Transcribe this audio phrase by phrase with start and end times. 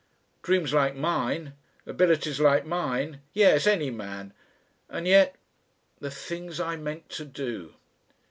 [0.41, 1.53] "Dreams like mine
[1.85, 3.21] abilities like mine.
[3.33, 4.33] Yes any man!
[4.89, 5.35] And yet...
[5.99, 7.75] The things I meant to do!"